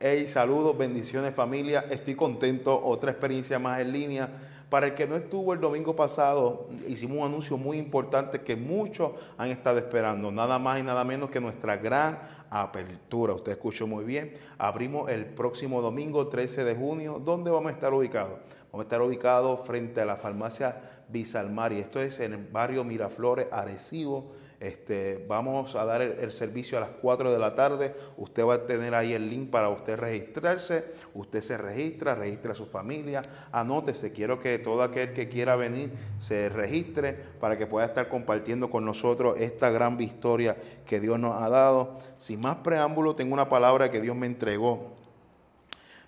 [0.00, 1.86] Hey, saludos, bendiciones familia.
[1.90, 2.80] Estoy contento.
[2.84, 4.28] Otra experiencia más en línea.
[4.70, 9.10] Para el que no estuvo el domingo pasado, hicimos un anuncio muy importante que muchos
[9.36, 10.30] han estado esperando.
[10.30, 12.16] Nada más y nada menos que nuestra gran
[12.48, 13.34] apertura.
[13.34, 14.36] Usted escuchó muy bien.
[14.56, 17.20] Abrimos el próximo domingo, 13 de junio.
[17.24, 18.38] ¿Dónde vamos a estar ubicados?
[18.70, 21.72] Vamos a estar ubicados frente a la farmacia Bisalmar.
[21.72, 24.30] Y esto es en el barrio Miraflores, Arecibo
[24.60, 27.94] este, vamos a dar el, servicio a las 4 de la tarde.
[28.16, 30.84] Usted va a tener ahí el link para usted registrarse.
[31.14, 33.22] Usted se registra, registra a su familia.
[33.52, 34.10] Anótese.
[34.10, 38.84] Quiero que todo aquel que quiera venir se registre para que pueda estar compartiendo con
[38.84, 41.94] nosotros esta gran victoria que Dios nos ha dado.
[42.16, 44.98] Sin más preámbulo, tengo una palabra que Dios me entregó.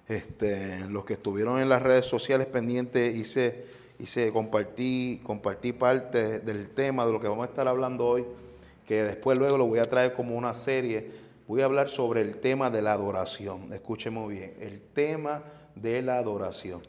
[0.08, 3.64] Este, los que estuvieron en las redes sociales pendientes hice
[4.00, 8.26] hice, compartí, compartí parte del tema de lo que vamos a estar hablando hoy,
[8.86, 11.10] que después luego lo voy a traer como una serie.
[11.46, 13.72] Voy a hablar sobre el tema de la adoración.
[13.72, 15.42] Escuchen muy bien, el tema
[15.74, 16.82] de la adoración.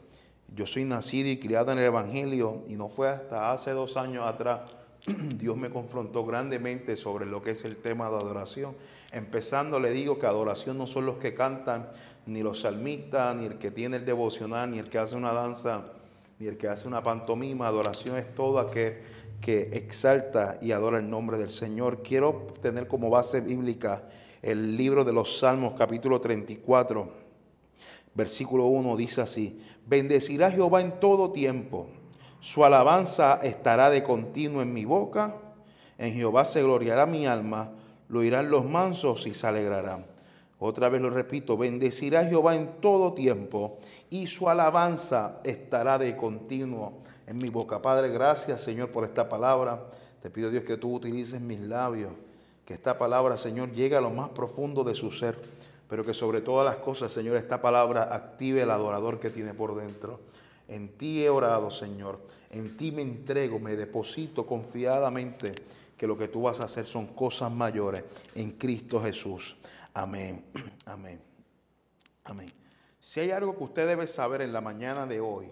[0.54, 4.24] Yo soy nacido y criado en el Evangelio y no fue hasta hace dos años
[4.26, 4.60] atrás
[5.06, 8.76] Dios me confrontó grandemente sobre lo que es el tema de adoración.
[9.10, 11.88] Empezando le digo que adoración no son los que cantan,
[12.26, 15.84] ni los salmistas, ni el que tiene el devocional, ni el que hace una danza
[16.42, 17.68] y el que hace una pantomima.
[17.68, 18.98] Adoración es todo aquel
[19.40, 22.02] que exalta y adora el nombre del Señor.
[22.02, 24.08] Quiero tener como base bíblica
[24.42, 27.08] el libro de los Salmos capítulo 34,
[28.14, 31.86] versículo 1 dice así, bendecirá Jehová en todo tiempo,
[32.40, 35.36] su alabanza estará de continuo en mi boca,
[35.96, 37.70] en Jehová se gloriará mi alma,
[38.08, 40.06] lo oirán los mansos y se alegrarán.
[40.58, 43.78] Otra vez lo repito, bendecirá Jehová en todo tiempo
[44.12, 47.80] y su alabanza estará de continuo en mi boca.
[47.80, 49.86] Padre, gracias Señor por esta palabra.
[50.20, 52.12] Te pido Dios que tú utilices mis labios,
[52.66, 55.38] que esta palabra Señor llegue a lo más profundo de su ser,
[55.88, 59.74] pero que sobre todas las cosas Señor esta palabra active el adorador que tiene por
[59.74, 60.20] dentro.
[60.68, 62.18] En ti he orado Señor,
[62.50, 65.54] en ti me entrego, me deposito confiadamente
[65.96, 68.04] que lo que tú vas a hacer son cosas mayores
[68.34, 69.56] en Cristo Jesús.
[69.94, 70.44] Amén,
[70.84, 71.18] amén,
[72.24, 72.61] amén.
[73.02, 75.48] Si hay algo que usted debe saber en la mañana de hoy,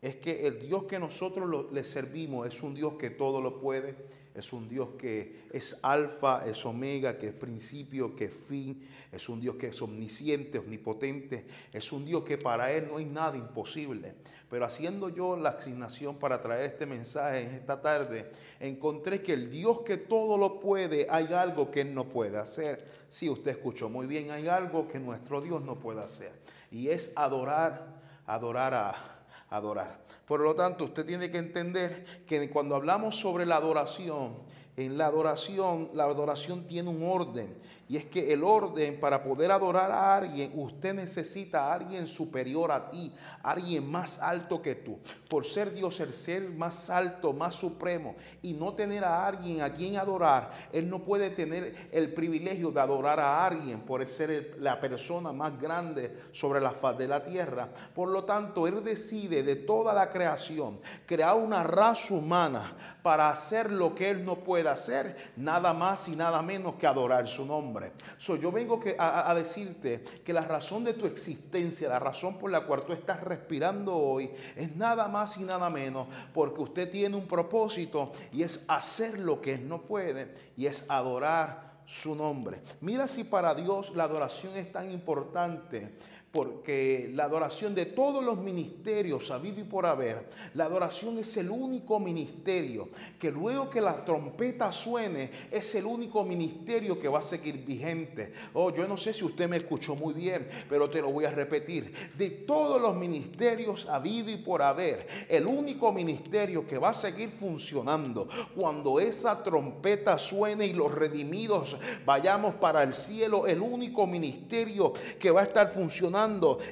[0.00, 3.94] es que el Dios que nosotros le servimos es un Dios que todo lo puede,
[4.34, 9.28] es un Dios que es alfa, es omega, que es principio, que es fin, es
[9.28, 13.36] un Dios que es omnisciente, omnipotente, es un Dios que para Él no hay nada
[13.36, 14.14] imposible.
[14.48, 18.30] Pero haciendo yo la asignación para traer este mensaje en esta tarde,
[18.60, 22.86] encontré que el Dios que todo lo puede, hay algo que Él no puede hacer.
[23.08, 26.32] Si usted escuchó muy bien, hay algo que nuestro Dios no puede hacer.
[26.70, 27.86] Y es adorar,
[28.24, 30.04] adorar a, adorar.
[30.26, 34.36] Por lo tanto, usted tiene que entender que cuando hablamos sobre la adoración,
[34.76, 37.56] en la adoración, la adoración tiene un orden.
[37.88, 42.72] Y es que el orden para poder adorar a alguien, usted necesita a alguien superior
[42.72, 44.98] a ti, alguien más alto que tú.
[45.28, 49.72] Por ser Dios el ser más alto, más supremo, y no tener a alguien a
[49.72, 54.80] quien adorar, Él no puede tener el privilegio de adorar a alguien por ser la
[54.80, 57.68] persona más grande sobre la faz de la tierra.
[57.94, 63.70] Por lo tanto, Él decide de toda la creación crear una raza humana para hacer
[63.70, 67.75] lo que Él no puede hacer, nada más y nada menos que adorar su nombre.
[68.18, 72.50] So, yo vengo a, a, decirte que la razón de tu existencia, la razón por
[72.50, 77.16] la cual tú estás respirando hoy, es nada más y nada menos porque usted tiene
[77.16, 82.60] un propósito y es hacer lo que Él no puede y es adorar su nombre.
[82.80, 85.96] Mira si para Dios la adoración es tan importante
[86.36, 91.48] porque la adoración de todos los ministerios habido y por haber, la adoración es el
[91.48, 97.22] único ministerio que luego que la trompeta suene es el único ministerio que va a
[97.22, 98.34] seguir vigente.
[98.52, 101.30] Oh, yo no sé si usted me escuchó muy bien, pero te lo voy a
[101.30, 101.94] repetir.
[102.18, 107.30] De todos los ministerios habido y por haber, el único ministerio que va a seguir
[107.30, 114.92] funcionando cuando esa trompeta suene y los redimidos vayamos para el cielo, el único ministerio
[115.18, 116.25] que va a estar funcionando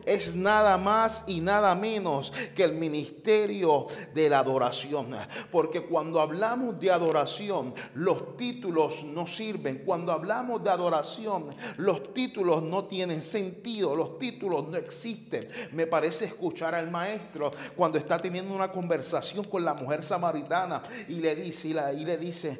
[0.04, 5.14] es nada más y nada menos que el ministerio de la adoración.
[5.50, 9.82] Porque cuando hablamos de adoración, los títulos no sirven.
[9.84, 15.48] Cuando hablamos de adoración, los títulos no tienen sentido, los títulos no existen.
[15.72, 21.14] Me parece escuchar al maestro cuando está teniendo una conversación con la mujer samaritana y
[21.14, 22.58] le dice, y le dice,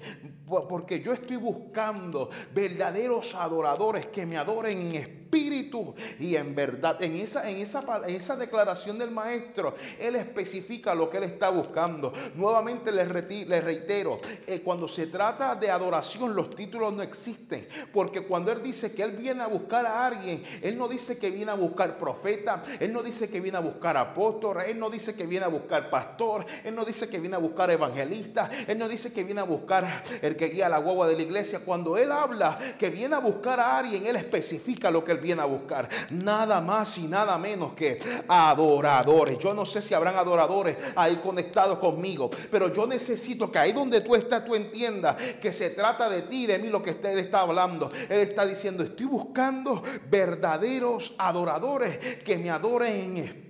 [0.68, 7.02] porque yo estoy buscando verdaderos adoradores que me adoren en espíritu espíritu y en verdad.
[7.02, 11.50] En esa, en esa, en esa declaración del maestro, él especifica lo que él está
[11.50, 12.12] buscando.
[12.36, 17.66] Nuevamente le, reitero, eh, cuando se trata de adoración, los títulos no existen.
[17.92, 21.30] Porque cuando él dice que él viene a buscar a alguien, él no dice que
[21.30, 25.14] viene a buscar profeta, él no dice que viene a buscar apóstol, él no dice
[25.14, 28.88] que viene a buscar pastor, él no dice que viene a buscar evangelista, él no
[28.88, 31.60] dice que viene a buscar el que guía la guagua de la iglesia.
[31.60, 35.42] Cuando él habla que viene a buscar a alguien, él especifica lo que él viene
[35.42, 35.88] a buscar.
[36.10, 37.98] Nada más y nada menos que
[38.28, 39.38] adoradores.
[39.38, 44.02] Yo no sé si habrán adoradores ahí conectados conmigo, pero yo necesito que ahí donde
[44.02, 47.40] tú estás, tú entiendas que se trata de ti, de mí, lo que él está
[47.40, 47.90] hablando.
[48.08, 53.43] Él está diciendo, estoy buscando verdaderos adoradores que me adoren en espíritu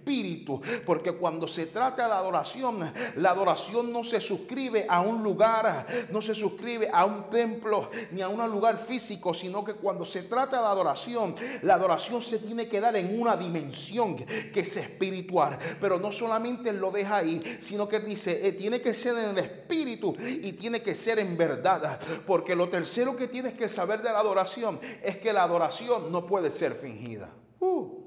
[0.85, 6.21] Porque cuando se trata de adoración, la adoración no se suscribe a un lugar, no
[6.21, 10.61] se suscribe a un templo ni a un lugar físico, sino que cuando se trata
[10.61, 15.59] de adoración, la adoración se tiene que dar en una dimensión que es espiritual.
[15.81, 19.39] Pero no solamente lo deja ahí, sino que dice, eh, tiene que ser en el
[19.39, 21.99] espíritu y tiene que ser en verdad.
[22.27, 26.27] Porque lo tercero que tienes que saber de la adoración es que la adoración no
[26.27, 27.33] puede ser fingida.
[27.61, 28.05] Uh.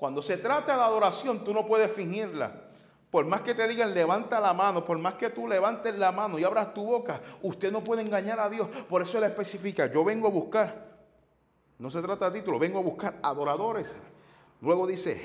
[0.00, 2.54] Cuando se trata de adoración, tú no puedes fingirla.
[3.10, 6.38] Por más que te digan levanta la mano, por más que tú levantes la mano
[6.38, 8.66] y abras tu boca, usted no puede engañar a Dios.
[8.88, 10.88] Por eso le especifica, yo vengo a buscar,
[11.78, 13.94] no se trata de título, vengo a buscar adoradores.
[14.62, 15.20] Luego dice,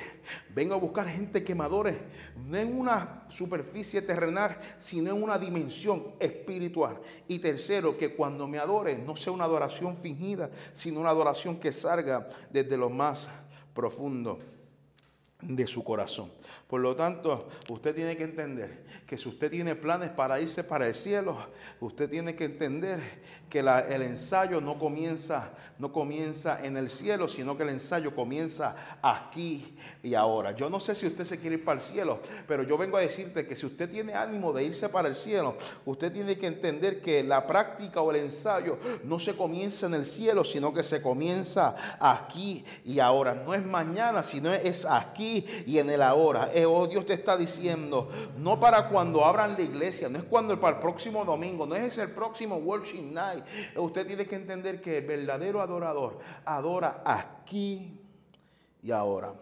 [0.54, 1.98] vengo a buscar gente que me adore,
[2.36, 7.00] no en una superficie terrenal, sino en una dimensión espiritual.
[7.30, 11.72] Y tercero, que cuando me adore no sea una adoración fingida, sino una adoración que
[11.72, 13.30] salga desde lo más
[13.74, 14.38] profundo
[15.48, 16.32] de su corazón.
[16.68, 20.88] Por lo tanto, usted tiene que entender que si usted tiene planes para irse para
[20.88, 21.38] el cielo,
[21.80, 23.00] usted tiene que entender
[23.50, 28.98] que el ensayo no comienza, no comienza en el cielo, sino que el ensayo comienza
[29.02, 30.52] aquí y ahora.
[30.52, 33.02] Yo no sé si usted se quiere ir para el cielo, pero yo vengo a
[33.02, 37.02] decirte que si usted tiene ánimo de irse para el cielo, usted tiene que entender
[37.02, 41.02] que la práctica o el ensayo no se comienza en el cielo, sino que se
[41.02, 43.36] comienza aquí y ahora.
[43.36, 45.35] No es mañana, sino es aquí
[45.66, 50.10] y en el ahora oh, Dios te está diciendo, no para cuando abran la iglesia,
[50.10, 53.44] no es cuando para el próximo domingo, no es el próximo worship night.
[53.76, 58.00] Usted tiene que entender que el verdadero adorador adora aquí
[58.82, 59.34] y ahora.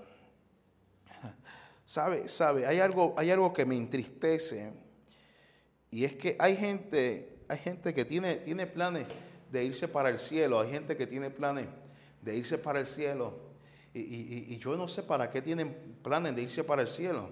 [1.86, 4.74] Sabe, sabe, hay algo, hay algo que me entristece
[5.92, 9.06] y es que hay gente, hay gente que tiene, tiene planes
[9.52, 11.68] de irse para el cielo, hay gente que tiene planes
[12.22, 13.53] de irse para el cielo
[13.94, 17.30] y, yo no sé para qué tienen planes de irse para el cielo.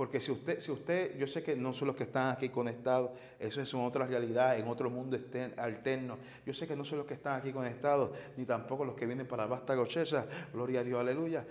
[0.00, 3.10] Porque si usted, si usted, yo sé que no son los que están aquí conectados,
[3.38, 5.18] eso es otra realidad, en otro mundo
[5.58, 6.16] alterno.
[6.46, 9.26] Yo sé que no son los que están aquí conectados, ni tampoco los que vienen
[9.26, 11.44] para Basta Gochesa, gloria a Dios, aleluya.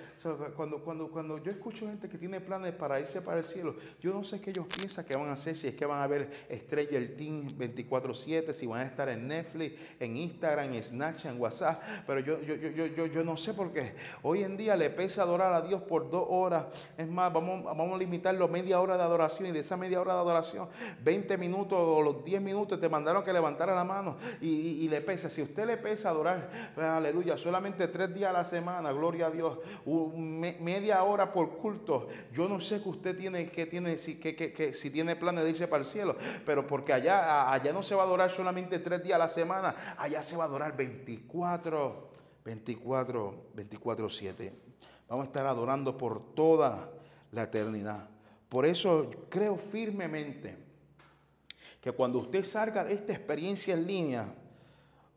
[0.55, 4.11] cuando, cuando, cuando yo escucho gente que tiene planes para irse para el cielo, yo
[4.11, 6.31] no sé qué ellos piensan que van a hacer, si es que van a ver
[6.49, 11.83] el Team 24-7, si van a estar en Netflix, en Instagram, en Snapchat, en WhatsApp,
[12.07, 13.93] pero yo, yo, yo, yo, yo no sé por qué.
[14.23, 16.65] Hoy en día le pesa adorar a Dios por dos horas.
[16.97, 20.13] Es más, vamos, vamos a limitar media hora de adoración y de esa media hora
[20.13, 20.69] de adoración,
[21.03, 25.29] 20 minutos o los 10 minutos te mandaron que levantara la mano y, le pesa.
[25.29, 29.31] Si usted le pesa adorar, pues, aleluya, solamente tres días a la semana, gloria a
[29.31, 29.59] Dios,
[30.59, 32.07] media hora por culto.
[32.33, 35.49] Yo no sé que usted tiene, que tiene, si, que, que, si tiene planes de
[35.51, 36.15] irse para el cielo,
[36.45, 39.95] pero porque allá, allá no se va a adorar solamente tres días a la semana,
[39.97, 42.09] allá se va a adorar 24,
[42.43, 44.53] 24, 24, 7.
[45.07, 46.91] Vamos a estar adorando por toda
[47.31, 48.09] la eternidad.
[48.49, 50.57] Por eso creo firmemente
[51.79, 54.33] que cuando usted salga de esta experiencia en línea,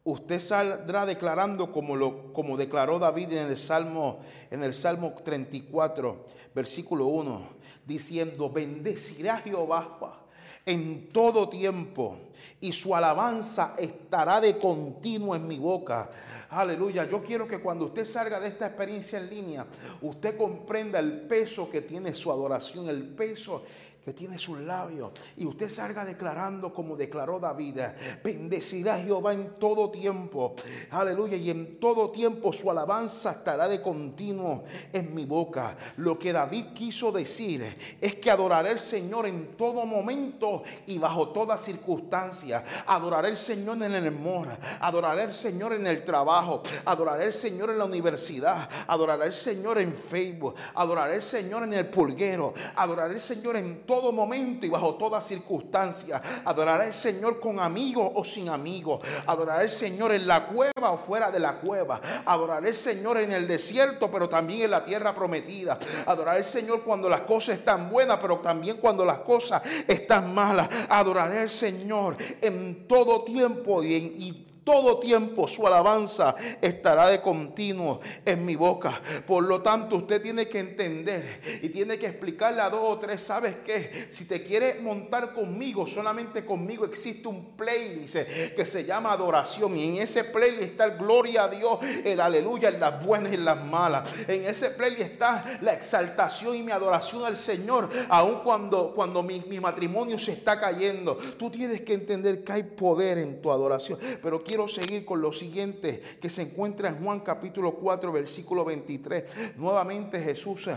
[0.05, 4.21] usted saldrá declarando como, lo, como declaró David en el, Salmo,
[4.51, 7.49] en el Salmo 34, versículo 1,
[7.87, 10.23] diciendo, bendecirá Jehová
[10.65, 12.19] en todo tiempo
[12.61, 16.11] y su alabanza estará de continuo en mi boca.
[16.53, 17.09] Aleluya.
[17.09, 19.67] Yo quiero que cuando usted salga de esta experiencia en línea,
[20.03, 23.63] usted comprenda el peso que tiene su adoración, el peso
[24.05, 27.79] que tiene sus labios y usted salga declarando como declaró David,
[28.23, 30.57] bendecirá Jehová en todo tiempo,
[30.91, 35.77] aleluya, y en todo tiempo su alabanza estará de continuo en mi boca.
[35.99, 37.65] Lo que David quiso decir
[38.01, 42.65] es que adoraré al Señor en todo momento y bajo toda circunstancia.
[42.87, 44.49] Adoraré al Señor en el amor,
[44.81, 49.79] adoraré al Señor en el trabajo, adoraré al Señor en la universidad, adoraré al Señor
[49.79, 54.65] en Facebook, adoraré al Señor en el pulguero, adoraré al Señor en todo todo momento
[54.65, 56.23] y bajo toda circunstancia.
[56.47, 59.01] Adoraré al Señor con amigos o sin amigos.
[59.27, 62.01] Adoraré al Señor en la cueva o fuera de la cueva.
[62.25, 65.79] Adoraré al Señor en el desierto, pero también en la tierra prometida.
[66.07, 70.71] Adoraré al Señor cuando las cosas están buenas, pero también cuando las cosas están malas.
[70.89, 78.01] Adoraré al Señor en todo tiempo y, en, todo tiempo su alabanza estará de continuo
[78.25, 79.01] en mi boca.
[79.27, 83.23] Por lo tanto, usted tiene que entender y tiene que explicarle a dos o tres,
[83.23, 84.07] ¿sabes qué?
[84.11, 88.17] Si te quieres montar conmigo, solamente conmigo existe un playlist
[88.55, 89.77] que se llama adoración.
[89.77, 93.37] Y en ese playlist está el gloria a Dios, el aleluya, en las buenas y
[93.37, 94.13] en las malas.
[94.29, 99.41] En ese playlist está la exaltación y mi adoración al Señor, aun cuando, cuando mi,
[99.41, 101.17] mi matrimonio se está cayendo.
[101.39, 103.99] Tú tienes que entender que hay poder en tu adoración.
[104.23, 109.57] Pero quiero seguir con lo siguiente que se encuentra en Juan capítulo 4, versículo 23.
[109.57, 110.69] Nuevamente Jesús,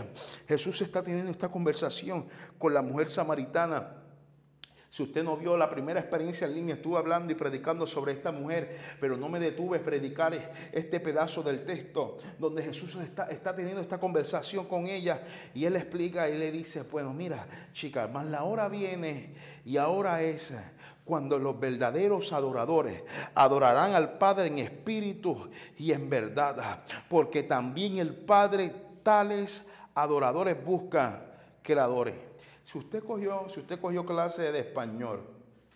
[0.48, 3.96] Jesús está teniendo esta conversación con la mujer samaritana.
[4.88, 8.32] Si usted no vio la primera experiencia en línea, estuve hablando y predicando sobre esta
[8.32, 10.32] mujer, pero no me detuve a predicar
[10.72, 15.20] este pedazo del texto donde Jesús está, está teniendo esta conversación con ella
[15.52, 19.34] y él explica y le dice, bueno, mira, chica, más la hora viene
[19.66, 20.54] y ahora es
[21.06, 25.48] cuando los verdaderos adoradores adorarán al Padre en espíritu
[25.78, 31.22] y en verdad, porque también el Padre tales adoradores busca
[31.62, 32.16] creadores.
[32.64, 35.22] Si usted cogió, si usted cogió clase de español,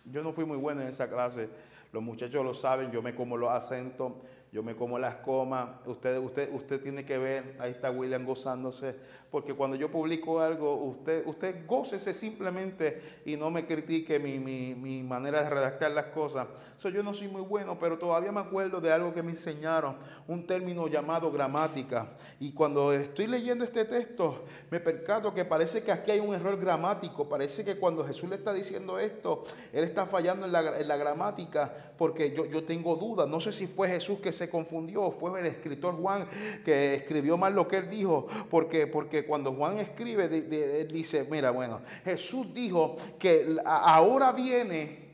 [0.03, 1.49] yo no fui muy bueno en esa clase,
[1.93, 4.13] los muchachos lo saben, yo me como los acentos,
[4.51, 8.97] yo me como las comas, usted, usted, usted tiene que ver, ahí está William gozándose,
[9.29, 15.03] porque cuando yo publico algo, usted, usted gócese simplemente y no me critique mi, mi,
[15.03, 16.47] manera de redactar las cosas.
[16.81, 19.97] So, yo no soy muy bueno, pero todavía me acuerdo de algo que me enseñaron,
[20.27, 22.09] un término llamado gramática.
[22.39, 26.59] Y cuando estoy leyendo este texto, me percato que parece que aquí hay un error
[26.59, 27.29] gramático.
[27.29, 30.97] Parece que cuando Jesús le está diciendo esto, Él está fallando en la, en la
[30.97, 33.27] gramática, porque yo, yo tengo dudas.
[33.27, 36.25] No sé si fue Jesús que se confundió o fue el escritor Juan
[36.65, 41.51] que escribió mal lo que él dijo, porque, porque cuando Juan escribe, él dice, mira,
[41.51, 45.10] bueno, Jesús dijo que ahora viene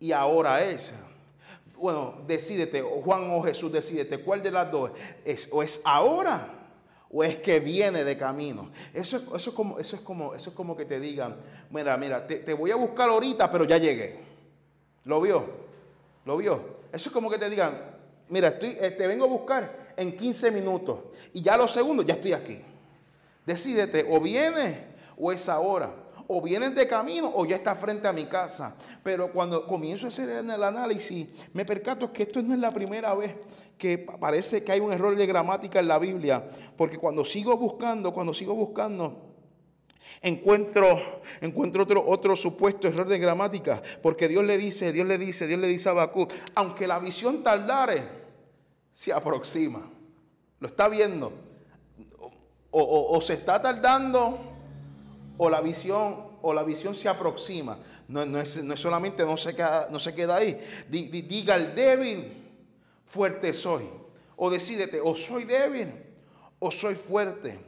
[0.00, 0.94] y ahora es.
[1.76, 4.92] Bueno, decídete, Juan o Jesús, decídete, ¿cuál de las dos
[5.24, 5.48] es?
[5.52, 6.52] ¿O es ahora?
[7.10, 8.70] ¿O es que viene de camino?
[8.92, 11.36] Eso, eso, es, como, eso, es, como, eso es como que te digan,
[11.70, 14.18] mira, mira, te, te voy a buscar ahorita, pero ya llegué.
[15.04, 15.44] ¿Lo vio?
[16.24, 16.76] ¿Lo vio?
[16.92, 17.78] Eso es como que te digan,
[18.28, 20.98] mira, estoy, eh, te vengo a buscar en 15 minutos
[21.32, 22.60] y ya los segundos ya estoy aquí.
[23.44, 24.86] Decídete, o viene
[25.16, 25.94] o es ahora.
[26.28, 28.74] O vienes de camino o ya está frente a mi casa.
[29.02, 33.14] Pero cuando comienzo a hacer el análisis, me percato que esto no es la primera
[33.14, 33.34] vez
[33.78, 36.44] que parece que hay un error de gramática en la Biblia.
[36.76, 39.22] Porque cuando sigo buscando, cuando sigo buscando,
[40.22, 45.46] Encuentro, encuentro otro, otro supuesto error de gramática, porque Dios le dice, Dios le dice,
[45.46, 48.02] Dios le dice a Bakú, aunque la visión tardare,
[48.92, 49.90] se aproxima.
[50.58, 51.32] Lo está viendo
[52.78, 54.55] o, se está tardando
[55.38, 57.78] o la visión o la visión se aproxima.
[58.08, 60.58] No, es, solamente no se queda, no se queda ahí.
[60.88, 62.50] diga el débil,
[63.04, 63.88] fuerte soy.
[64.36, 65.92] O decídete, o soy débil
[66.58, 67.58] o soy fuerte.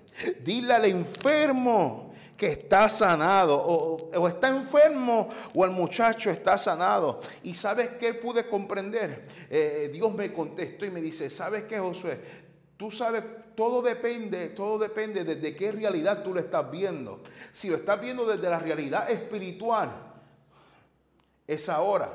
[0.41, 7.21] Dile al enfermo que está sanado, o, está enfermo, o el muchacho está sanado.
[7.43, 9.27] Y sabes qué pude comprender.
[9.51, 12.21] Eh, Dios me contestó y me dice: ¿Sabes qué, Josué?
[12.77, 13.25] Tú sabes,
[13.59, 17.25] todo depende, todo depende desde qué realidad tú lo estás viendo.
[17.51, 19.91] Si lo estás viendo desde la realidad espiritual,
[21.45, 22.09] es ahora.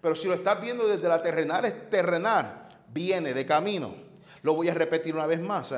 [0.00, 3.94] Pero si lo estás viendo desde la terrenal, es terrenal, viene de camino.
[4.42, 5.72] Lo voy a repetir una vez más.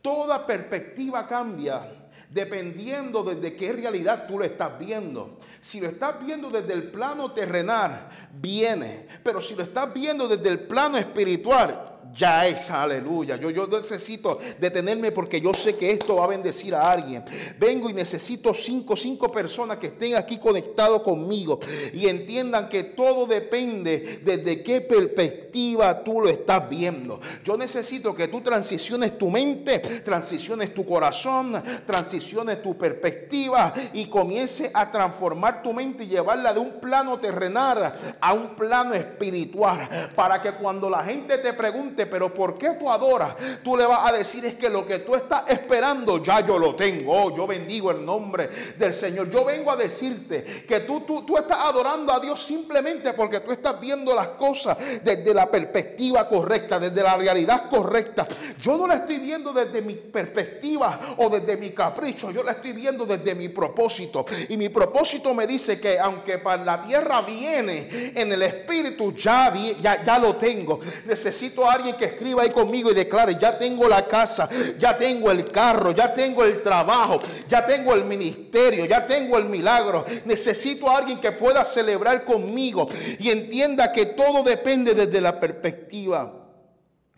[0.00, 1.90] Toda perspectiva cambia
[2.30, 5.36] dependiendo desde qué realidad tú lo estás viendo.
[5.60, 8.08] Si lo estás viendo desde el plano terrenal,
[8.40, 9.08] viene.
[9.24, 13.36] Pero si lo estás viendo desde el plano espiritual, ya es aleluya.
[13.36, 17.24] Yo, yo necesito detenerme porque yo sé que esto va a bendecir a alguien.
[17.58, 21.58] Vengo y necesito cinco, cinco personas que estén aquí conectados conmigo
[21.92, 27.20] y entiendan que todo depende desde qué perspectiva tú lo estás viendo.
[27.44, 34.70] Yo necesito que tú transiciones tu mente, transiciones tu corazón, transiciones tu perspectiva y comience
[34.72, 39.88] a transformar tu mente y llevarla de un plano terrenal a un plano espiritual.
[40.14, 43.34] Para que cuando la gente te pregunte, pero ¿por qué tú adoras?
[43.62, 46.74] Tú le vas a decir es que lo que tú estás esperando ya yo lo
[46.74, 47.12] tengo.
[47.12, 49.30] Oh, yo bendigo el nombre del Señor.
[49.30, 53.52] Yo vengo a decirte que tú, tú, tú estás adorando a Dios simplemente porque tú
[53.52, 58.26] estás viendo las cosas desde la perspectiva correcta, desde la realidad correcta.
[58.60, 62.72] Yo no la estoy viendo desde mi perspectiva o desde mi capricho, yo la estoy
[62.72, 64.24] viendo desde mi propósito.
[64.48, 69.52] Y mi propósito me dice que aunque para la tierra viene en el espíritu, ya,
[69.80, 70.78] ya, ya lo tengo.
[71.06, 75.30] Necesito a alguien que escriba ahí conmigo y declare, ya tengo la casa, ya tengo
[75.30, 80.04] el carro, ya tengo el trabajo, ya tengo el ministerio, ya tengo el milagro.
[80.24, 86.40] Necesito a alguien que pueda celebrar conmigo y entienda que todo depende desde la perspectiva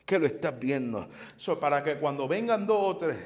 [0.04, 1.08] que lo estás viendo.
[1.60, 3.16] para que cuando vengan dos o tres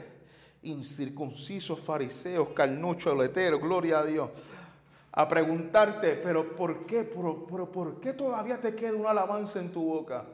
[0.63, 4.31] incircuncisos fariseos, carnuchos, leteros, gloria a Dios,
[5.13, 7.05] a preguntarte, pero ¿por qué?
[7.05, 10.25] ¿Por, por qué todavía te queda una alabanza en tu boca?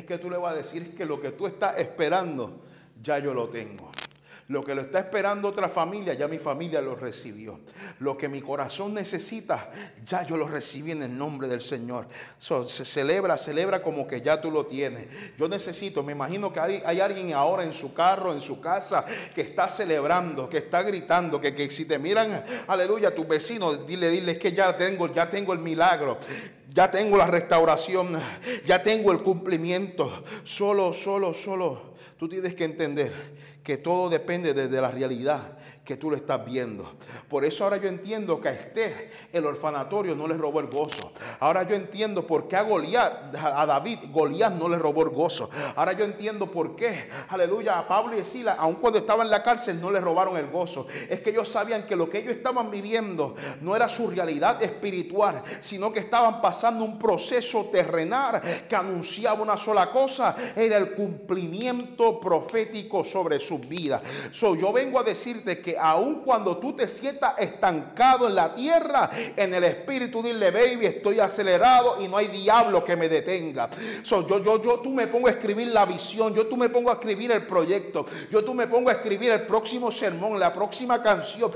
[0.00, 2.62] Es que tú le vas a decir que lo que tú estás esperando,
[3.02, 3.92] ya yo lo tengo.
[4.48, 7.60] Lo que lo está esperando otra familia, ya mi familia lo recibió.
[7.98, 9.70] Lo que mi corazón necesita,
[10.06, 12.08] ya yo lo recibí en el nombre del Señor.
[12.38, 15.06] se celebra, celebra como que ya tú lo tienes.
[15.36, 19.04] Yo necesito, me imagino que hay, alguien ahora en su carro, en su casa,
[19.34, 24.08] que está celebrando, que está gritando, que, que si te miran, aleluya, tus vecinos, dile,
[24.08, 26.18] dile que ya tengo, ya tengo el milagro
[26.74, 28.20] ya tengo la restauración,
[28.66, 30.24] ya tengo el cumplimiento.
[30.44, 31.94] Solo, solo, solo.
[32.18, 33.12] Tú tienes que entender
[33.62, 36.88] que todo depende desde la realidad que tú lo estás viendo.
[37.28, 41.12] Por eso ahora yo entiendo que a Esther el orfanatorio no le robó el gozo.
[41.40, 45.50] Ahora yo entiendo por qué a Goliat, a David, Goliat no le robó el gozo.
[45.74, 49.32] Ahora yo entiendo por qué, aleluya, a Pablo y a Sila, aun cuando estaban en
[49.32, 50.86] la cárcel, no le robaron el gozo.
[51.08, 55.42] Es que ellos sabían que lo que ellos estaban viviendo no era su realidad espiritual,
[55.60, 62.20] sino que estaban pasando un proceso terrenal que anunciaba una sola cosa, era el cumplimiento
[62.20, 64.02] profético sobre su vida.
[64.30, 69.10] So, yo vengo a decirte que aun cuando tú te sientas estancado en la tierra,
[69.36, 73.70] en el espíritu dile, baby, estoy acelerado y no hay diablo que me detenga.
[74.02, 76.90] So, yo, yo, yo, tú me pongo a escribir la visión, yo tú me pongo
[76.90, 81.02] a escribir el proyecto, yo tú me pongo a escribir el próximo sermón, la próxima
[81.02, 81.52] canción,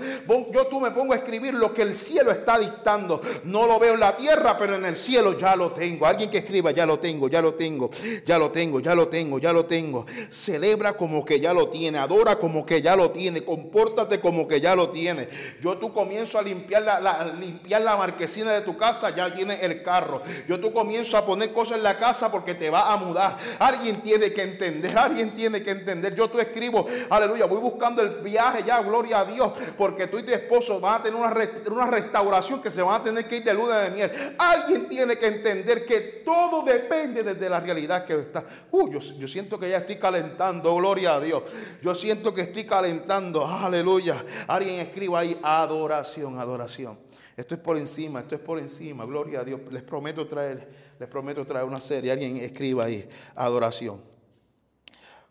[0.53, 3.21] yo tú me pongo a escribir lo que el cielo está dictando.
[3.45, 6.07] No lo veo en la tierra, pero en el cielo ya lo tengo.
[6.07, 7.91] Alguien que escriba, ya lo tengo, ya lo tengo,
[8.25, 10.07] ya lo tengo, ya lo tengo, ya lo tengo.
[10.31, 14.61] Celebra como que ya lo tiene, adora como que ya lo tiene, compórtate como que
[14.61, 15.29] ya lo tiene.
[15.61, 19.83] Yo tú comienzo a limpiar la, limpiar la marquesina de tu casa, ya tiene el
[19.83, 20.23] carro.
[20.49, 23.37] Yo tú comienzo a poner cosas en la casa porque te va a mudar.
[23.59, 26.15] Alguien tiene que entender, alguien tiene que entender.
[26.15, 30.23] Yo tú escribo, aleluya, voy buscando el viaje ya, gloria a Dios, porque tú y
[30.23, 31.35] tu esposo van a tener una,
[31.71, 34.35] una restauración que se van a tener que ir de luna de miel.
[34.39, 38.45] Alguien tiene que entender que todo depende desde la realidad que está.
[38.71, 41.43] Uh, yo, yo siento que ya estoy calentando, gloria a Dios.
[41.83, 44.25] Yo siento que estoy calentando, aleluya.
[44.47, 46.99] Alguien escriba ahí adoración, adoración.
[47.37, 49.05] Esto es por encima, esto es por encima.
[49.05, 49.61] Gloria a Dios.
[49.71, 52.13] Les prometo traer, les prometo traer una serie.
[52.13, 54.03] Alguien escriba ahí adoración.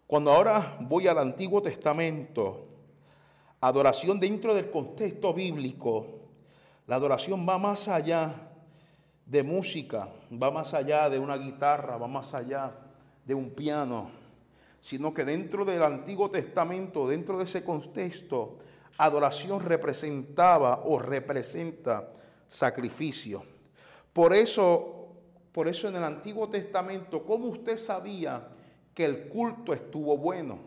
[0.06, 2.68] Cuando ahora voy al Antiguo Testamento,
[3.62, 6.20] adoración dentro del contexto bíblico,
[6.86, 8.50] la adoración va más allá
[9.26, 12.76] de música, va más allá de una guitarra, va más allá
[13.26, 14.23] de un piano
[14.84, 18.58] sino que dentro del Antiguo Testamento, dentro de ese contexto,
[18.98, 22.12] adoración representaba o representa
[22.50, 23.46] sacrificio.
[24.12, 25.08] Por eso,
[25.54, 28.50] por eso en el Antiguo Testamento, ¿cómo usted sabía
[28.94, 30.60] que el culto estuvo bueno?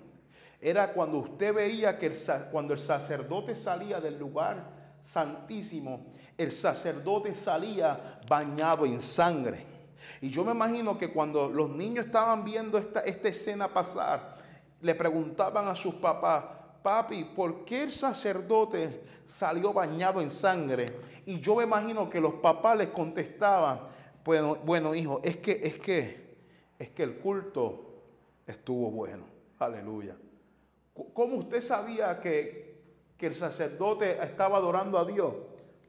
[0.62, 2.10] Era cuando usted veía que
[2.50, 6.06] cuando el sacerdote salía del lugar santísimo,
[6.38, 9.75] el sacerdote salía bañado en sangre.
[10.20, 14.36] Y yo me imagino que cuando los niños estaban viendo esta, esta escena pasar,
[14.80, 16.44] le preguntaban a sus papás,
[16.82, 21.00] papi, ¿por qué el sacerdote salió bañado en sangre?
[21.24, 23.80] Y yo me imagino que los papás les contestaban,
[24.24, 26.36] bueno, bueno hijo, es que, es que,
[26.78, 27.86] es que el culto
[28.46, 29.24] estuvo bueno.
[29.58, 30.16] Aleluya.
[31.12, 32.80] ¿Cómo usted sabía que,
[33.18, 35.34] que el sacerdote estaba adorando a Dios?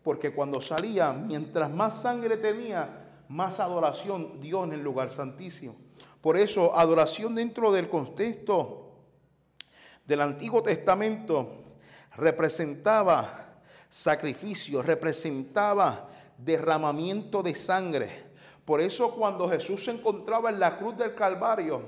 [0.03, 5.75] Porque cuando salía, mientras más sangre tenía, más adoración dio en el lugar santísimo.
[6.21, 8.91] Por eso, adoración dentro del contexto
[10.05, 11.57] del Antiguo Testamento
[12.15, 13.59] representaba
[13.89, 18.27] sacrificio, representaba derramamiento de sangre.
[18.65, 21.81] Por eso cuando Jesús se encontraba en la cruz del Calvario,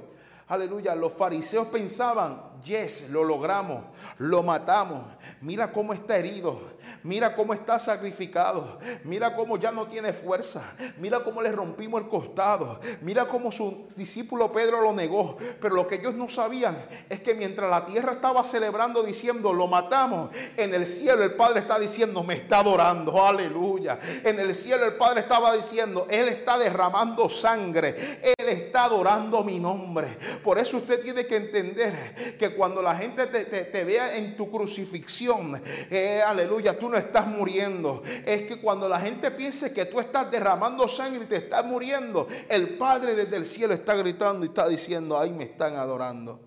[0.47, 3.83] aleluya, los fariseos pensaban, yes, lo logramos,
[4.17, 5.03] lo matamos.
[5.41, 6.59] Mira cómo está herido,
[7.03, 12.07] mira cómo está sacrificado, mira cómo ya no tiene fuerza, mira cómo le rompimos el
[12.09, 15.37] costado, mira cómo su discípulo Pedro lo negó.
[15.61, 16.77] Pero lo que ellos no sabían
[17.09, 21.61] es que mientras la tierra estaba celebrando diciendo, lo matamos, en el cielo el Padre
[21.61, 23.99] está diciendo, me está adorando, aleluya.
[24.23, 29.59] En el cielo el Padre estaba diciendo, Él está derramando sangre, Él está adorando mi
[29.59, 30.07] nombre.
[30.43, 35.61] Por eso usted tiene que entender que cuando la gente te, vea en tu crucifixión,
[35.89, 38.03] eh, aleluya, tú no estás muriendo.
[38.25, 42.27] Es que cuando la gente piense que tú estás derramando sangre y te estás muriendo,
[42.49, 46.39] el Padre desde el cielo está gritando y está diciendo, ahí me están adorando.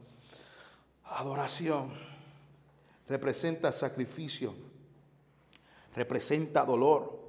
[1.05, 1.93] Adoración
[3.09, 4.55] representa sacrificio,
[5.95, 7.21] representa dolor.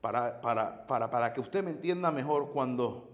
[0.00, 3.08] Para, para, para, para que usted me entienda mejor, cuando,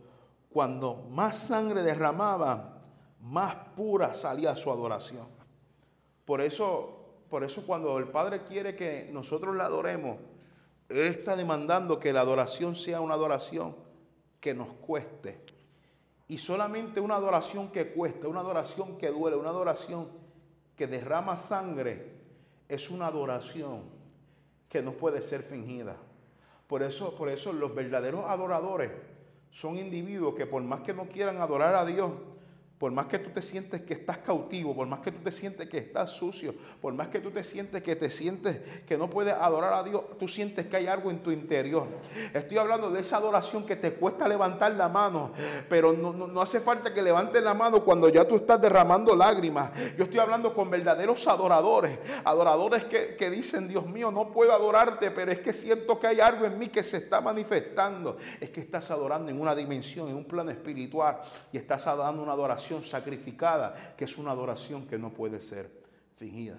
[0.51, 2.79] cuando más sangre derramaba,
[3.21, 5.29] más pura salía su adoración.
[6.25, 10.19] Por eso, por eso cuando el Padre quiere que nosotros la adoremos,
[10.89, 13.77] Él está demandando que la adoración sea una adoración
[14.41, 15.41] que nos cueste.
[16.27, 20.09] Y solamente una adoración que cuesta, una adoración que duele, una adoración
[20.77, 22.19] que derrama sangre,
[22.69, 23.83] es una adoración
[24.69, 25.97] que no puede ser fingida.
[26.67, 28.93] Por eso, por eso los verdaderos adoradores
[29.51, 32.13] son individuos que por más que no quieran adorar a Dios,
[32.79, 35.69] por más que tú te sientes que estás cautivo, por más que tú te sientes
[35.69, 39.35] que estás sucio, por más que tú te sientes que te sientes que no puedes
[39.35, 41.89] adorar a Dios, tú sientes que hay algo en tu interior.
[42.33, 45.33] Estoy hablando de esa adoración que te cuesta levantar la mano,
[45.69, 49.73] pero no, hace falta que levantes la mano cuando ya tú estás derramando lágrimas.
[49.97, 55.11] Yo estoy hablando con verdaderos adoradores, adoradores que, que dicen, Dios mío, no puedo adorarte,
[55.11, 58.19] pero es que siento que hay algo en mí que se está manifestando.
[58.41, 61.21] Es que estás adorando en una dimensión, en un plano espiritual
[61.53, 65.71] y estás dando una adoración sacrificada, que es una adoración que no puede ser
[66.17, 66.59] fingida.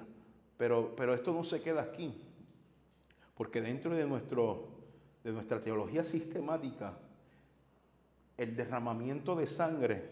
[0.58, 2.14] Pero, pero esto no se queda aquí,
[3.36, 4.68] porque dentro de, nuestro,
[5.24, 6.98] de nuestra teología sistemática,
[8.38, 10.10] el derramamiento de sangre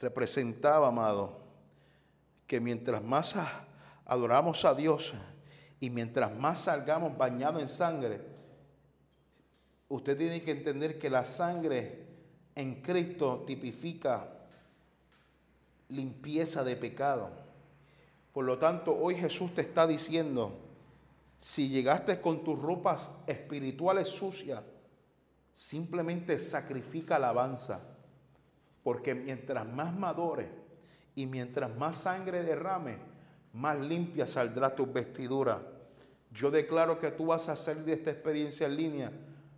[0.00, 1.40] representaba, amado,
[2.46, 3.34] que mientras más
[4.04, 5.12] adoramos a Dios
[5.78, 8.20] y mientras más salgamos bañados en sangre,
[9.88, 12.06] usted tiene que entender que la sangre
[12.54, 14.39] en Cristo tipifica
[15.90, 17.30] limpieza de pecado.
[18.32, 20.58] Por lo tanto, hoy Jesús te está diciendo,
[21.36, 24.62] si llegaste con tus ropas espirituales sucias,
[25.52, 27.80] simplemente sacrifica alabanza,
[28.82, 30.48] porque mientras más madure
[31.14, 32.98] y mientras más sangre derrame,
[33.52, 35.60] más limpia saldrá tu vestidura.
[36.32, 39.12] Yo declaro que tú vas a salir de esta experiencia en línea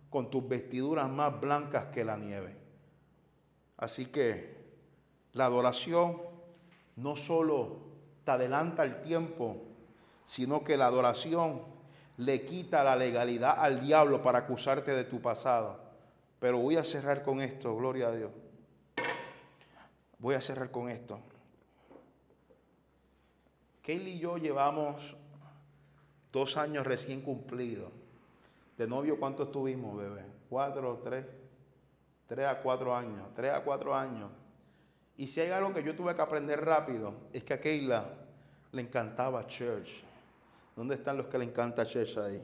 [0.09, 2.55] con tus vestiduras más blancas que la nieve.
[3.77, 4.62] Así que
[5.33, 6.21] la adoración
[6.95, 7.77] no solo
[8.23, 9.57] te adelanta el tiempo,
[10.25, 11.61] sino que la adoración
[12.17, 15.79] le quita la legalidad al diablo para acusarte de tu pasado.
[16.39, 18.31] Pero voy a cerrar con esto, gloria a Dios.
[20.19, 21.19] Voy a cerrar con esto.
[23.81, 25.15] Kaylee y yo llevamos
[26.31, 27.91] dos años recién cumplidos.
[28.77, 30.25] De novio, ¿cuánto estuvimos, bebé?
[30.49, 31.25] ¿Cuatro, tres?
[32.27, 33.27] Tres a cuatro años.
[33.35, 34.31] Tres a cuatro años.
[35.17, 38.09] Y si hay algo que yo tuve que aprender rápido, es que a Keila
[38.71, 40.03] le encantaba church.
[40.75, 42.41] ¿Dónde están los que le encanta church ahí?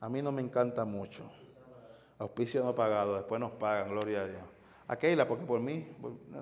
[0.00, 1.30] A mí no me encanta mucho.
[2.18, 4.44] Auspicio no pagado, después nos pagan, gloria a Dios.
[4.86, 5.88] A Keila, porque por mí,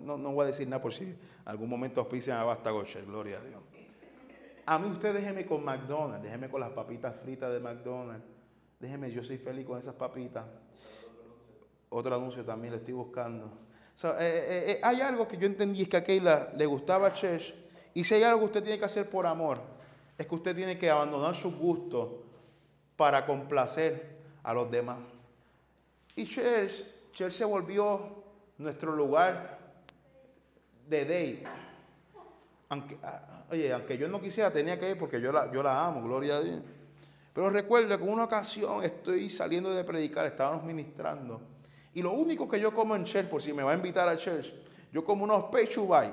[0.02, 3.44] no, no voy a decir nada por si algún momento auspician a Basta gloria a
[3.44, 3.62] Dios.
[4.66, 8.24] A mí usted déjeme con McDonald's, déjeme con las papitas fritas de McDonald's.
[8.78, 10.44] Déjeme, yo soy feliz con esas papitas.
[11.88, 13.50] Otro anuncio también le estoy buscando.
[14.04, 17.12] Eh, eh, eh, hay algo que yo entendí es que a Keila le gustaba a
[17.12, 17.54] Church.
[17.94, 19.60] Y si hay algo que usted tiene que hacer por amor,
[20.16, 22.24] es que usted tiene que abandonar su gusto
[22.96, 24.98] para complacer a los demás.
[26.16, 28.22] Y Church, Church se volvió
[28.58, 29.58] nuestro lugar
[30.88, 31.44] de date.
[32.68, 35.86] Aunque, ah, oye, aunque yo no quisiera, tenía que ir porque yo la, yo la
[35.86, 36.60] amo, gloria a Dios.
[37.32, 41.40] Pero recuerdo que en una ocasión estoy saliendo de predicar, estábamos ministrando.
[41.94, 44.16] Y lo único que yo como en church, por si me va a invitar a
[44.16, 44.52] church,
[44.92, 46.12] yo como unos pechubay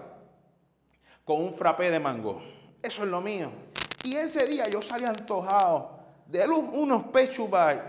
[1.23, 2.41] con un frappé de mango.
[2.81, 3.51] Eso es lo mío.
[4.03, 7.81] Y ese día yo salí antojado de unos pechubay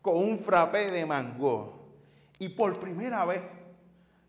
[0.00, 1.80] con un frappé de mango.
[2.38, 3.42] Y por primera vez,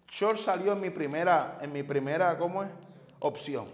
[0.07, 2.69] Church salió en mi primera, en mi primera, ¿cómo es?
[3.19, 3.65] Opción.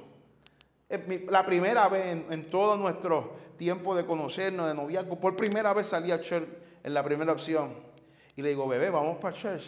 [1.28, 5.88] La primera vez en, en, todo nuestro tiempo de conocernos, de noviazgo, por primera vez
[5.88, 6.48] salí a Church
[6.84, 7.89] en la primera opción.
[8.40, 9.66] Y le digo, bebé, vamos para church.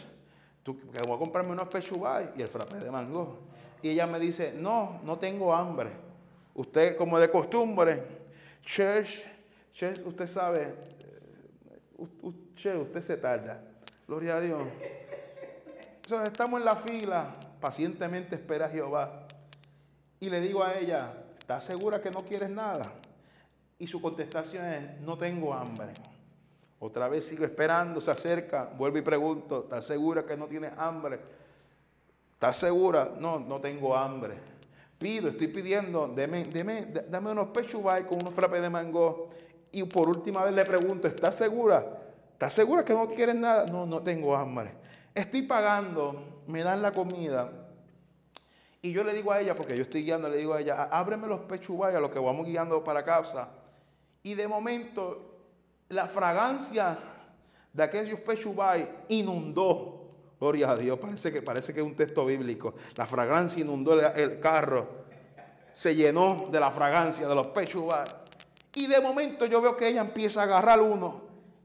[0.63, 3.39] Tú, voy a comprarme unos pechubay y el frappé de mango.
[3.81, 5.89] Y ella me dice, no, no tengo hambre.
[6.55, 8.01] Usted, como de costumbre,
[8.63, 9.25] church,
[9.73, 10.73] church, usted sabe,
[11.97, 13.61] usted se tarda.
[14.07, 14.63] Gloria a Dios.
[15.95, 19.27] Entonces estamos en la fila, pacientemente espera a Jehová.
[20.21, 22.93] Y le digo a ella, ¿estás segura que no quieres nada?
[23.77, 25.91] Y su contestación es, no tengo hambre.
[26.83, 31.19] Otra vez sigo esperando, se acerca, vuelvo y pregunto, ¿estás segura que no tienes hambre?
[32.33, 33.11] ¿Estás segura?
[33.19, 34.33] No, no tengo hambre.
[34.97, 36.43] Pido, estoy pidiendo, deme,
[37.07, 39.29] dame unos pechubay con unos frappes de mango.
[39.71, 41.85] Y por última vez le pregunto, ¿estás segura?
[42.33, 43.67] ¿Estás segura que no quieres nada?
[43.67, 44.71] No, no tengo hambre.
[45.13, 47.51] Estoy pagando, me dan la comida.
[48.81, 51.27] Y yo le digo a ella, porque yo estoy guiando, le digo a ella, ábreme
[51.27, 53.49] los pechubay a los que vamos guiando para casa.
[54.23, 55.30] Y de momento
[55.91, 56.97] la fragancia
[57.71, 59.97] de aquellos pechubay inundó.
[60.39, 62.73] Gloria a Dios, parece que, parece que es un texto bíblico.
[62.95, 65.01] La fragancia inundó el, carro.
[65.73, 68.07] Se llenó de la fragancia de los pechubay.
[68.73, 71.21] Y de momento yo veo que ella empieza a agarrar uno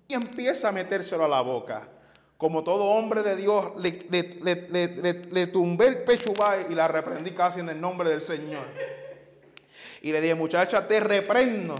[0.08, 1.88] y empieza a metérselo a la boca.
[2.36, 4.06] Como todo hombre de Dios, le,
[5.30, 8.64] le, tumbé el pechubay y la reprendí casi en el nombre del Señor.
[10.02, 11.76] Y le dije, muchacha, te reprendo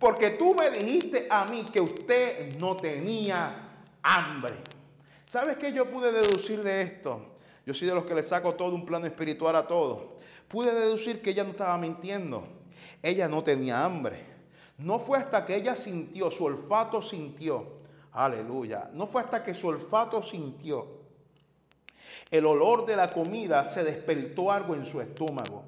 [0.00, 3.68] porque tú me dijiste a mí que usted no tenía
[4.02, 4.54] hambre.
[5.26, 7.36] ¿Sabes qué yo pude deducir de esto?
[7.66, 10.16] Yo soy de los que le saco todo un plano espiritual a todo.
[10.48, 12.48] Pude deducir que ella no estaba mintiendo.
[13.02, 14.24] Ella no tenía hambre.
[14.78, 17.66] No fue hasta que ella sintió, su olfato sintió.
[18.12, 18.90] Aleluya.
[18.94, 20.86] No fue hasta que su olfato sintió.
[22.30, 25.62] El olor de la comida se despertó algo en su estómago.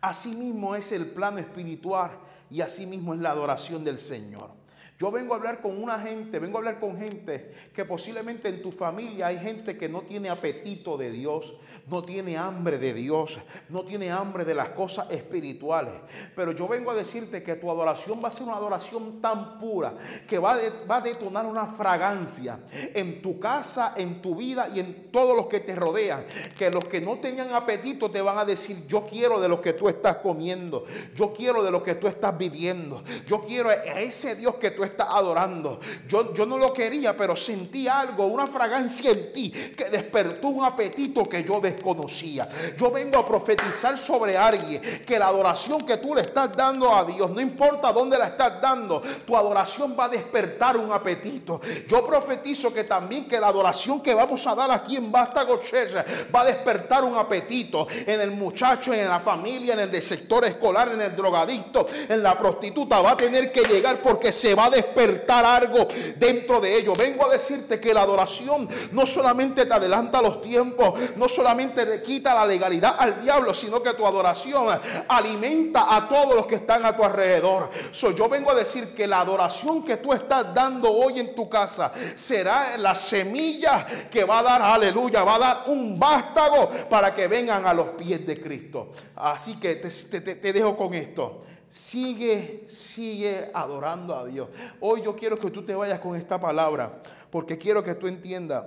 [0.00, 4.50] Asimismo es el plano espiritual y así mismo es la adoración del Señor.
[4.96, 8.62] Yo vengo a hablar con una gente, vengo a hablar con gente que posiblemente en
[8.62, 11.54] tu familia hay gente que no tiene apetito de Dios,
[11.88, 15.94] no tiene hambre de Dios, no tiene hambre de las cosas espirituales.
[16.36, 19.94] Pero yo vengo a decirte que tu adoración va a ser una adoración tan pura
[20.28, 20.56] que va,
[20.88, 25.58] a detonar una fragancia en tu casa, en tu vida y en todos los que
[25.58, 26.24] te rodean.
[26.56, 29.72] Que los que no tenían apetito te van a decir, yo quiero de lo que
[29.72, 30.84] tú estás comiendo,
[31.16, 34.83] yo quiero de lo que tú estás viviendo, yo quiero a ese Dios que tú
[34.84, 35.80] estás adorando.
[36.08, 40.64] Yo, yo no lo quería, pero sentí algo, una fragancia en ti que despertó un
[40.64, 42.48] apetito que yo desconocía.
[42.78, 47.04] Yo vengo a profetizar sobre alguien que la adoración que tú le estás dando a
[47.04, 51.60] Dios, no importa dónde la estás dando, tu adoración va a despertar un apetito.
[51.88, 55.94] Yo profetizo que también que la adoración que vamos a dar aquí en Basta Church
[56.34, 60.44] va a despertar un apetito en el muchacho, en la familia, en el del sector
[60.44, 63.00] escolar, en el drogadicto, en la prostituta.
[63.00, 66.96] Va a tener que llegar porque se va a despertar algo dentro de ellos.
[66.96, 72.02] Vengo a decirte que la adoración no solamente te adelanta los tiempos, no solamente le
[72.02, 74.66] quita la legalidad al diablo, sino que tu adoración
[75.08, 77.70] alimenta a todos los que están a tu alrededor.
[78.16, 81.92] yo vengo a decir que la adoración que tú estás dando hoy en tu casa
[82.14, 87.28] será la semilla que va a dar, aleluya, va a dar un vástago para que
[87.28, 88.92] vengan a los pies de Cristo.
[89.16, 91.42] Así que te dejo con esto.
[91.74, 94.48] Sigue, sigue adorando a Dios.
[94.78, 98.64] Hoy yo quiero que tú te vayas con esta palabra, porque quiero que tú entiendas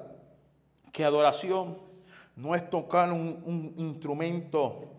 [0.91, 1.77] que adoración
[2.35, 4.89] no es tocar un, instrumento,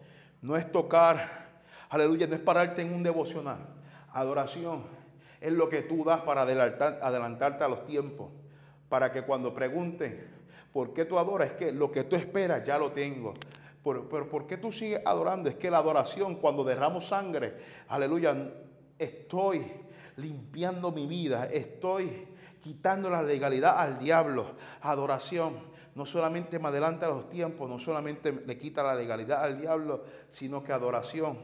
[0.40, 1.50] no es tocar,
[1.90, 3.58] aleluya, no es pararte en un devocional.
[4.14, 4.84] Adoración
[5.38, 8.30] es lo que tú das para adelantarte a los tiempos,
[8.88, 10.26] para que cuando pregunten,
[10.72, 11.50] ¿por qué tú adoras?
[11.50, 13.34] Es que lo que tú esperas ya lo tengo.
[13.82, 15.48] Pero, ¿por qué tú sigues adorando?
[15.48, 17.54] Es que la adoración, cuando derramo sangre,
[17.88, 18.36] aleluya,
[18.98, 19.64] estoy
[20.16, 22.26] limpiando mi vida, estoy
[22.60, 24.52] quitando la legalidad al diablo.
[24.82, 30.04] Adoración no solamente me adelanta los tiempos, no solamente le quita la legalidad al diablo,
[30.28, 31.38] sino que adoración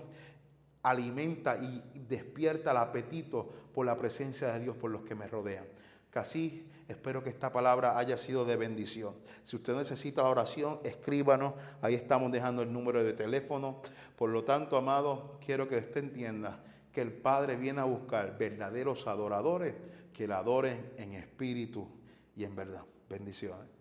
[0.83, 5.67] alimenta y despierta el apetito por la presencia de Dios por los que me rodean.
[6.11, 9.15] Casi espero que esta palabra haya sido de bendición.
[9.43, 11.55] Si usted necesita la oración, escríbanos.
[11.83, 13.81] Ahí estamos dejando el número de teléfono.
[14.17, 19.07] Por lo tanto, amado, quiero que usted entienda que el Padre viene a buscar verdaderos
[19.07, 19.75] adoradores
[20.13, 21.89] que la adoren en espíritu
[22.37, 22.85] y en verdad.
[23.09, 23.74] Bendiciones.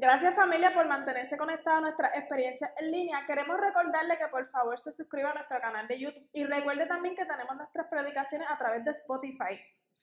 [0.00, 3.18] Gracias familia por mantenerse conectada a nuestra experiencia en línea.
[3.26, 7.16] Queremos recordarle que por favor se suscriba a nuestro canal de YouTube y recuerde también
[7.16, 9.58] que tenemos nuestras predicaciones a través de Spotify.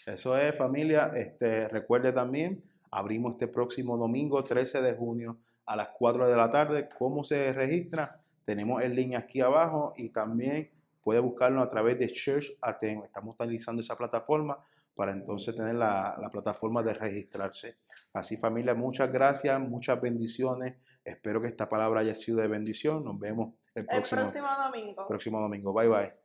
[0.06, 1.12] Eso es familia.
[1.16, 6.52] Este, recuerde también, abrimos este próximo domingo 13 de junio a las 4 de la
[6.52, 6.90] tarde.
[7.00, 8.20] ¿Cómo se registra?
[8.44, 10.72] Tenemos el link aquí abajo y también
[11.06, 13.04] puede buscarlo a través de Church Aten.
[13.06, 14.62] Estamos utilizando esa plataforma
[14.96, 17.78] para entonces tener la, la plataforma de registrarse.
[18.14, 20.76] Así familia, muchas gracias, muchas bendiciones.
[21.04, 23.04] Espero que esta palabra haya sido de bendición.
[23.04, 25.08] Nos vemos el próximo, el próximo domingo.
[25.08, 25.74] Próximo domingo.
[25.74, 26.25] Bye bye.